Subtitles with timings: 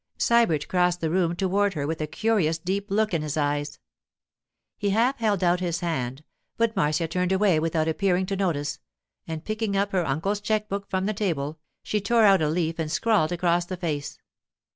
[0.17, 3.77] Sybert crossed the room toward her with a curious deep look in his eyes.
[4.75, 6.23] He half held out his hand,
[6.57, 8.79] but Marcia turned away without appearing to notice,
[9.27, 12.79] and picking up her uncle's cheque book from the table, she tore out a leaf
[12.79, 14.17] and scrawled across the face.